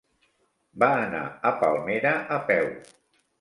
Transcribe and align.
Va 0.83 0.87
anar 1.01 1.21
a 1.49 1.51
Palmera 1.61 2.15
a 2.39 2.41
peu. 2.49 2.73